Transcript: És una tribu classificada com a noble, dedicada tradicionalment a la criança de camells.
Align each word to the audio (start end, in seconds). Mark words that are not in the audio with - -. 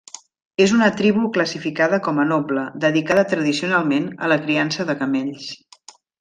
És 0.63 0.71
una 0.77 0.85
tribu 1.01 1.25
classificada 1.35 1.99
com 2.07 2.21
a 2.23 2.25
noble, 2.31 2.63
dedicada 2.87 3.27
tradicionalment 3.35 4.09
a 4.25 4.31
la 4.35 4.39
criança 4.49 4.89
de 4.91 4.97
camells. 5.05 5.47